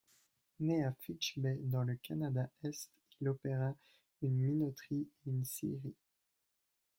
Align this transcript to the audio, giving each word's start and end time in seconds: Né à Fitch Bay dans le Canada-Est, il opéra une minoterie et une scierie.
Né 0.61 0.83
à 0.83 0.93
Fitch 0.95 1.37
Bay 1.37 1.59
dans 1.61 1.83
le 1.83 1.95
Canada-Est, 1.97 2.89
il 3.19 3.29
opéra 3.29 3.75
une 4.23 4.33
minoterie 4.33 5.07
et 5.27 5.29
une 5.29 5.45
scierie. 5.45 5.93